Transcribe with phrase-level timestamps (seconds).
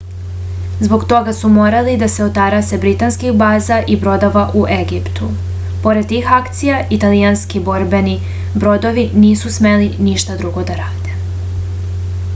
[0.85, 5.29] zbog toga su morali da se otarase britanskih baza i brodova u egiptu
[5.83, 8.15] pored tih akcija italijanski borbeni
[8.65, 11.19] brodovi nisu smeli ništa drugo da rade